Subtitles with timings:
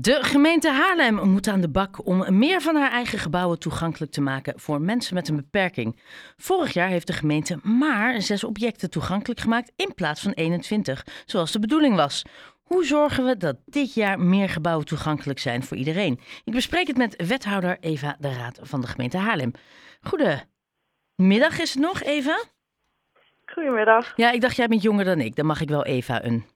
[0.00, 4.20] De gemeente Haarlem moet aan de bak om meer van haar eigen gebouwen toegankelijk te
[4.20, 6.00] maken voor mensen met een beperking.
[6.36, 11.52] Vorig jaar heeft de gemeente maar zes objecten toegankelijk gemaakt in plaats van 21, zoals
[11.52, 12.22] de bedoeling was.
[12.62, 16.20] Hoe zorgen we dat dit jaar meer gebouwen toegankelijk zijn voor iedereen?
[16.44, 19.52] Ik bespreek het met wethouder Eva de Raad van de gemeente Haarlem.
[20.00, 22.42] Goedemiddag is het nog, Eva?
[23.44, 24.12] Goedemiddag.
[24.16, 25.36] Ja, ik dacht jij bent jonger dan ik.
[25.36, 26.55] Dan mag ik wel Eva een.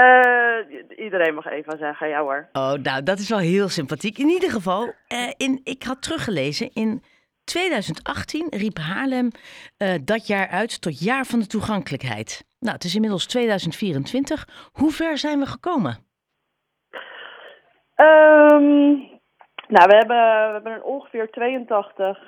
[0.00, 2.48] Uh, iedereen mag Eva zeggen, ja hoor.
[2.52, 4.18] Oh, nou, dat is wel heel sympathiek.
[4.18, 7.02] In ieder geval, uh, in, ik had teruggelezen, in
[7.44, 9.30] 2018 riep Haarlem
[9.78, 12.44] uh, dat jaar uit tot jaar van de toegankelijkheid.
[12.58, 14.70] Nou, het is inmiddels 2024.
[14.72, 15.96] Hoe ver zijn we gekomen?
[17.96, 19.10] Um,
[19.68, 22.18] nou, we hebben, we hebben ongeveer 82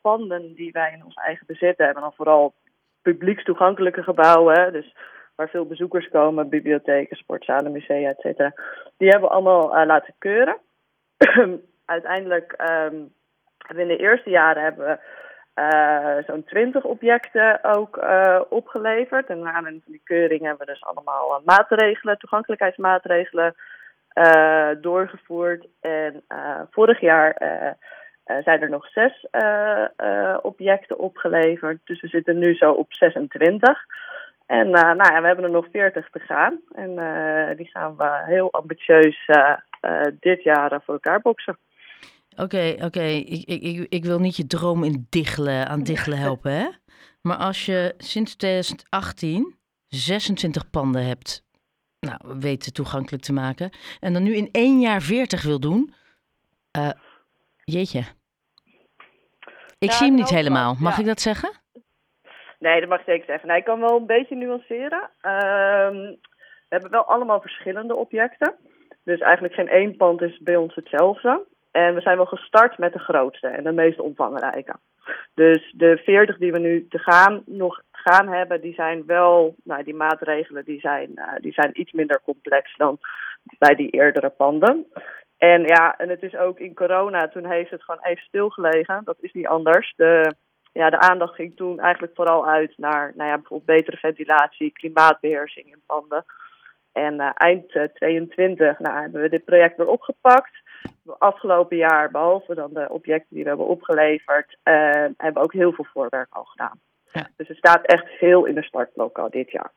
[0.00, 2.02] panden die wij in ons eigen bezit hebben.
[2.02, 2.54] Dan vooral
[3.02, 4.72] publiekstoegankelijke gebouwen.
[4.72, 4.94] Dus
[5.36, 8.52] waar veel bezoekers komen, bibliotheken, sportzalen, musea, et cetera.
[8.96, 10.56] Die hebben we allemaal uh, laten keuren.
[11.84, 13.12] Uiteindelijk um,
[13.58, 14.98] hebben we in de eerste jaren hebben we
[15.54, 19.26] uh, zo'n 20 objecten ook uh, opgeleverd.
[19.26, 23.54] En na aanleiding van die keuring hebben we dus allemaal maatregelen, toegankelijkheidsmaatregelen
[24.80, 25.66] doorgevoerd.
[25.80, 26.24] En
[26.70, 27.36] vorig jaar
[28.24, 29.26] zijn er nog zes
[30.42, 31.80] objecten opgeleverd.
[31.84, 33.84] Dus we zitten nu zo op 26.
[34.46, 36.60] En uh, nou ja, we hebben er nog 40 te gaan.
[36.72, 39.54] En uh, die gaan we heel ambitieus uh,
[40.20, 41.58] dit jaar voor elkaar boksen.
[42.30, 42.84] Oké, okay, oké.
[42.84, 43.16] Okay.
[43.16, 46.68] Ik, ik, ik wil niet je droom in diggelen, aan diggelen helpen, hè?
[47.22, 49.56] Maar als je sinds 2018
[49.88, 51.44] 26 panden hebt
[52.00, 53.70] nou, weten toegankelijk te maken...
[54.00, 55.94] en dan nu in één jaar 40 wil doen...
[57.64, 58.04] jeetje.
[59.78, 60.76] Ik ja, zie hem niet helemaal.
[60.78, 61.00] Mag ja.
[61.00, 61.63] ik dat zeggen?
[62.64, 63.48] Nee, dat mag ik zeker zeggen.
[63.48, 65.02] Nee, ik kan wel een beetje nuanceren.
[65.02, 66.18] Um,
[66.68, 68.54] we hebben wel allemaal verschillende objecten.
[69.04, 71.44] Dus eigenlijk geen één pand is bij ons hetzelfde.
[71.70, 74.74] En we zijn wel gestart met de grootste en de meest omvangrijke.
[75.34, 79.82] Dus de 40 die we nu te gaan, nog gaan hebben, die zijn wel, nou
[79.82, 82.98] die maatregelen die zijn, uh, die zijn iets minder complex dan
[83.58, 84.86] bij die eerdere panden.
[85.38, 89.00] En ja, en het is ook in corona, toen heeft het gewoon even stilgelegen.
[89.04, 89.92] Dat is niet anders.
[89.96, 90.34] De,
[90.74, 95.66] ja, de aandacht ging toen eigenlijk vooral uit naar nou ja, bijvoorbeeld betere ventilatie, klimaatbeheersing
[95.66, 96.24] in panden.
[96.92, 100.52] En uh, eind uh, 22 nou, hebben we dit project weer opgepakt.
[101.18, 104.74] Afgelopen jaar, behalve dan de objecten die we hebben opgeleverd, uh,
[105.16, 106.80] hebben we ook heel veel voorwerk al gedaan.
[107.12, 107.28] Ja.
[107.36, 109.72] Dus het staat echt veel in de startblok al dit jaar.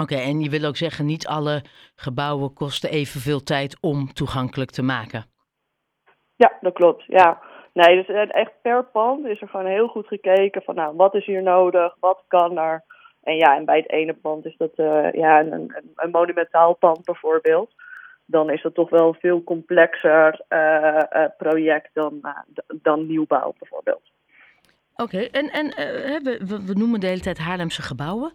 [0.00, 1.62] Oké, okay, en je wil ook zeggen, niet alle
[1.94, 5.24] gebouwen kosten evenveel tijd om toegankelijk te maken.
[6.36, 7.04] Ja, dat klopt.
[7.06, 7.42] Ja.
[7.76, 11.26] Nee, dus echt per pand is er gewoon heel goed gekeken van nou, wat is
[11.26, 12.84] hier nodig, wat kan er.
[13.22, 17.04] En ja, en bij het ene pand is dat uh, ja, een, een, monumentaal pand
[17.04, 17.74] bijvoorbeeld.
[18.26, 22.20] Dan is dat toch wel een veel complexer uh, project dan,
[22.82, 24.02] dan nieuwbouw bijvoorbeeld.
[24.94, 25.66] Oké, en, en
[26.22, 28.32] we, we noemen de hele tijd Haarlemse gebouwen.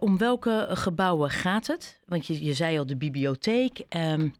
[0.00, 2.02] om welke gebouwen gaat het?
[2.06, 3.84] Want je, je zei al de bibliotheek.
[3.96, 4.32] Um,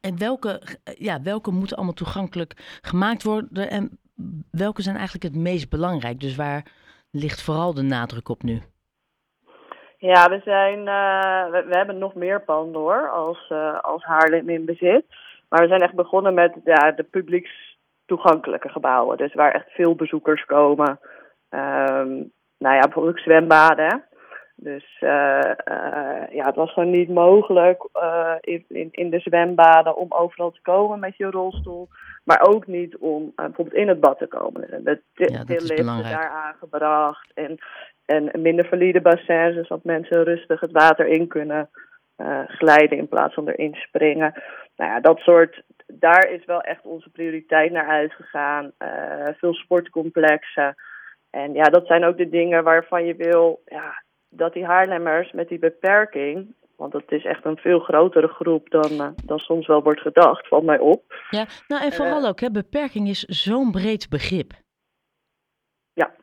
[0.00, 0.60] en welke,
[0.98, 3.98] ja, welke moeten allemaal toegankelijk gemaakt worden en
[4.50, 6.20] welke zijn eigenlijk het meest belangrijk?
[6.20, 6.66] Dus waar
[7.10, 8.62] ligt vooral de nadruk op nu?
[9.98, 14.64] Ja, we, zijn, uh, we, hebben nog meer panden hoor, als, uh, als Haarlem in
[14.64, 15.04] bezit.
[15.48, 19.16] Maar we zijn echt begonnen met ja, de publieks toegankelijke gebouwen.
[19.16, 20.98] Dus waar echt veel bezoekers komen.
[21.50, 24.04] Um, nou ja, bijvoorbeeld zwembaden.
[24.56, 29.96] Dus uh, uh, ja, het was gewoon niet mogelijk uh, in, in, in, de zwembaden
[29.96, 31.88] om overal te komen met je rolstoel.
[32.24, 34.84] Maar ook niet om bijvoorbeeld in het bad te komen.
[34.84, 37.30] De tilliften daar aangebracht.
[37.34, 37.58] En,
[38.04, 41.68] en minder valide bassins, dus dat mensen rustig het water in kunnen
[42.46, 44.42] glijden in plaats van erin springen.
[44.76, 48.72] Nou ja, dat soort, daar is wel echt onze prioriteit naar uitgegaan.
[49.36, 50.74] veel sportcomplexen.
[51.30, 54.03] En ja, dat zijn ook de dingen waarvan je wil, ja,
[54.36, 58.92] dat die Haarlemmers met die beperking, want het is echt een veel grotere groep dan,
[58.92, 61.02] uh, dan soms wel wordt gedacht, valt mij op.
[61.30, 64.52] Ja, nou en vooral uh, ook, hè, beperking is zo'n breed begrip.
[65.92, 66.14] Ja.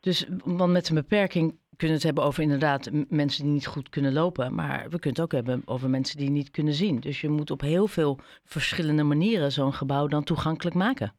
[0.00, 3.88] Dus, want met een beperking kunnen we het hebben over inderdaad mensen die niet goed
[3.88, 7.00] kunnen lopen, maar we kunnen het ook hebben over mensen die niet kunnen zien.
[7.00, 11.12] Dus je moet op heel veel verschillende manieren zo'n gebouw dan toegankelijk maken.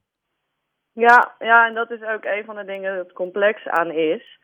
[0.94, 4.39] Ja, ja, en dat is ook een van de dingen dat complex aan is.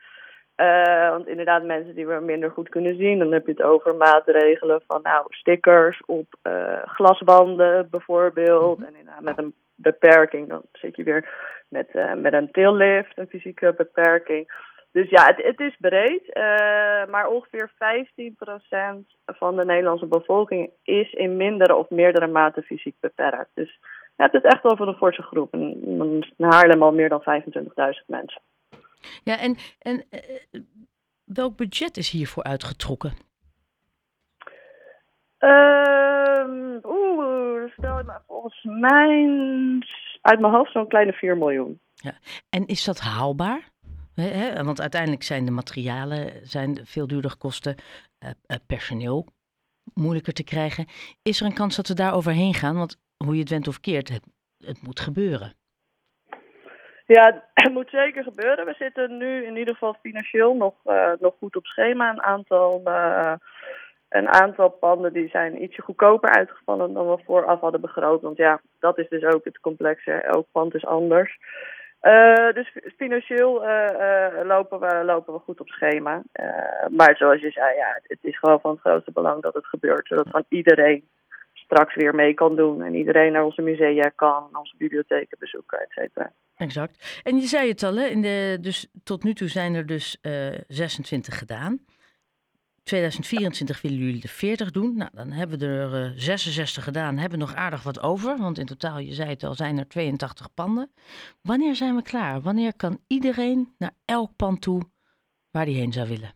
[0.56, 3.94] Uh, want inderdaad, mensen die we minder goed kunnen zien, dan heb je het over
[3.94, 8.78] maatregelen van nou, stickers op uh, glasbanden bijvoorbeeld.
[8.78, 11.28] En inderdaad, met een beperking, dan zit je weer
[11.68, 14.72] met, uh, met een tillift, een fysieke beperking.
[14.92, 16.34] Dus ja, het, het is breed,
[17.10, 17.74] maar ongeveer 15%
[19.26, 23.50] van de Nederlandse bevolking is in mindere of meerdere mate fysiek beperkt.
[23.54, 23.78] Dus
[24.16, 25.52] ja, het is echt wel voor een forse groep.
[25.52, 25.60] En
[26.36, 28.40] in Haarlem al meer dan 25.000 mensen.
[29.24, 30.60] Ja, en, en uh,
[31.24, 33.12] welk budget is hiervoor uitgetrokken?
[35.38, 39.28] Uh, Oeh, stel maar volgens mij
[40.20, 41.80] uit mijn hoofd zo'n kleine 4 miljoen.
[41.94, 42.18] Ja.
[42.50, 43.72] En is dat haalbaar?
[44.14, 47.74] He, want uiteindelijk zijn de materialen zijn veel duurder kosten,
[48.24, 49.26] uh, uh, personeel
[49.94, 50.86] moeilijker te krijgen.
[51.22, 52.76] Is er een kans dat we daar overheen gaan?
[52.76, 54.26] Want hoe je het went of keert, het,
[54.58, 55.54] het moet gebeuren.
[57.06, 58.66] Ja, het moet zeker gebeuren.
[58.66, 62.10] We zitten nu in ieder geval financieel nog, uh, nog goed op schema.
[62.10, 62.82] Een aantal,
[64.08, 68.22] een aantal panden die zijn ietsje goedkoper uitgevallen dan we vooraf hadden begroot.
[68.22, 70.12] Want ja, dat is dus ook het complexe.
[70.12, 71.38] Elk pand is anders.
[72.02, 73.52] Uh, dus financieel
[74.44, 76.22] lopen, we, lopen we goed op schema.
[76.90, 80.06] maar zoals je zei, ja, het is gewoon van het grootste belang dat het gebeurt.
[80.06, 81.08] Zodat van iedereen
[81.52, 82.82] straks weer mee kan doen.
[82.82, 86.30] En iedereen naar onze musea kan, onze bibliotheken bezoeken, et cetera.
[86.56, 87.20] Exact.
[87.22, 88.04] En je zei het al, hè?
[88.06, 90.16] In de, dus tot nu toe zijn er dus
[90.68, 91.80] 26 gedaan.
[92.82, 94.96] 2024 willen jullie er 40 doen.
[94.96, 97.18] Nou, dan hebben we er 66 gedaan.
[97.18, 98.38] Hebben nog aardig wat over.
[98.38, 100.92] Want in totaal, je zei het al, zijn er 82 panden.
[101.40, 102.40] Wanneer zijn we klaar?
[102.40, 104.82] Wanneer kan iedereen naar elk pand toe
[105.50, 106.34] waar die heen zou willen?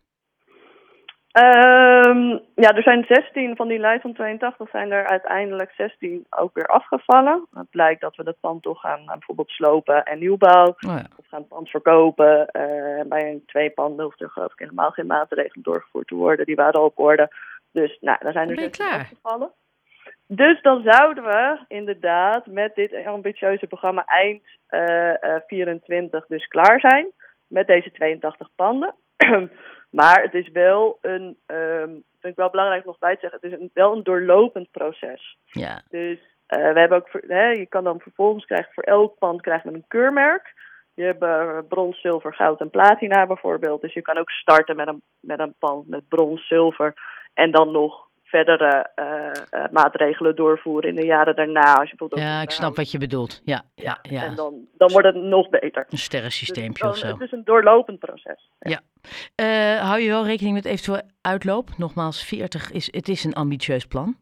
[1.32, 6.54] Um, ja, er zijn 16 van die lijst van 82 zijn er uiteindelijk 16 ook
[6.54, 7.46] weer afgevallen.
[7.52, 10.66] Het blijkt dat we het pand toch gaan bijvoorbeeld slopen en nieuwbouw.
[10.66, 11.06] Oh ja.
[11.16, 12.48] Of gaan het pand verkopen.
[12.52, 16.46] Uh, bij een twee panden hoeft er geloof ik helemaal geen maatregelen doorgevoerd te worden.
[16.46, 17.34] Die waren al op orde.
[17.72, 19.50] Dus nou, dan zijn er 16 afgevallen.
[20.26, 26.80] Dus dan zouden we inderdaad met dit ambitieuze programma eind uh, uh, 24 dus klaar
[26.80, 27.06] zijn.
[27.46, 28.94] Met deze 82 panden.
[29.90, 33.52] Maar het is wel een, um, vind ik wel belangrijk nog bij te zeggen, het
[33.52, 35.38] is een, wel een doorlopend proces.
[35.44, 35.82] Ja.
[35.88, 39.64] Dus uh, we hebben ook, hè, je kan dan vervolgens krijgen, voor elk pand krijgt
[39.64, 40.54] men een keurmerk.
[40.94, 43.80] Je hebt uh, brons, zilver, goud en platina bijvoorbeeld.
[43.80, 46.94] Dus je kan ook starten met een, met een pand met brons, zilver
[47.34, 51.74] en dan nog verdere uh, uh, maatregelen doorvoeren in de jaren daarna.
[51.74, 53.40] Als je bijvoorbeeld ja, ik snap wat je bedoelt.
[53.44, 54.22] Ja, ja, ja.
[54.22, 55.86] En dan, dan wordt het nog beter.
[55.88, 57.06] Een sterrensysteempje dus of zo.
[57.06, 58.50] Het is een doorlopend proces.
[58.58, 58.80] Ja.
[59.36, 59.76] ja.
[59.76, 61.68] Uh, hou je wel rekening met eventueel uitloop?
[61.76, 64.16] Nogmaals, 40 is, het is een ambitieus plan.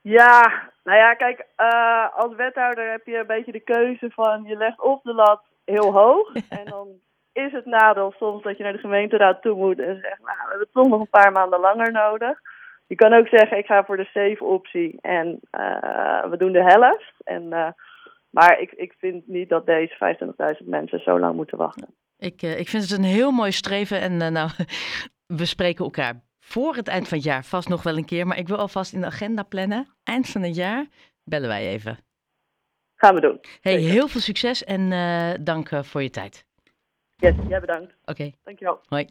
[0.00, 1.46] Ja, nou ja, kijk,
[2.14, 5.92] als wethouder heb je een beetje de keuze van je legt of de lat heel
[5.92, 6.88] hoog en dan
[7.32, 10.48] is het nadeel soms dat je naar de gemeenteraad toe moet en zegt, nou, we
[10.48, 12.40] hebben toch nog een paar maanden langer nodig.
[12.86, 16.62] Je kan ook zeggen, ik ga voor de safe optie en uh, we doen de
[16.62, 17.14] helft.
[17.24, 17.68] En, uh,
[18.30, 20.16] maar ik, ik vind niet dat deze
[20.62, 21.94] 25.000 mensen zo lang moeten wachten.
[22.18, 24.50] Ik, uh, ik vind het een heel mooi streven en nou,
[25.40, 28.26] we spreken elkaar voor het eind van het jaar vast nog wel een keer.
[28.26, 29.88] Maar ik wil alvast in de agenda plannen.
[30.02, 30.86] Eind van het jaar
[31.24, 31.98] bellen wij even.
[32.94, 33.40] Gaan we doen.
[33.60, 34.90] Hey, heel veel succes en
[35.44, 36.48] dank voor je tijd.
[37.20, 37.92] Yes, jij bedankt.
[38.00, 38.10] Oké.
[38.10, 38.34] Okay.
[38.44, 38.80] Dankjewel.
[38.88, 38.98] Hoi.